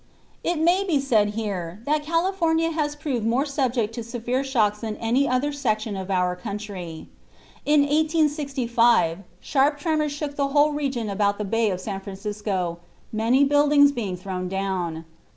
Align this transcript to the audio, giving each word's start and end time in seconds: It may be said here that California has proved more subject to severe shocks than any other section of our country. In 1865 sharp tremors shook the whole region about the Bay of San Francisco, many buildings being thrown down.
It 0.43 0.57
may 0.57 0.83
be 0.83 0.99
said 0.99 1.35
here 1.35 1.79
that 1.85 2.01
California 2.01 2.71
has 2.71 2.95
proved 2.95 3.23
more 3.23 3.45
subject 3.45 3.93
to 3.93 4.03
severe 4.03 4.43
shocks 4.43 4.79
than 4.79 4.95
any 4.95 5.29
other 5.29 5.51
section 5.53 5.95
of 5.95 6.09
our 6.09 6.35
country. 6.35 7.07
In 7.67 7.81
1865 7.81 9.19
sharp 9.41 9.77
tremors 9.77 10.11
shook 10.11 10.37
the 10.37 10.47
whole 10.47 10.71
region 10.73 11.07
about 11.07 11.37
the 11.37 11.45
Bay 11.45 11.69
of 11.69 11.79
San 11.81 11.99
Francisco, 11.99 12.79
many 13.13 13.43
buildings 13.43 13.91
being 13.91 14.17
thrown 14.17 14.49
down. 14.49 15.05